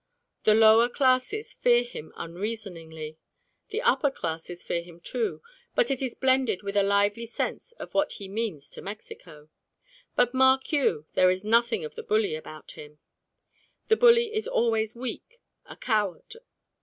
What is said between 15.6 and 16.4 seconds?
a coward.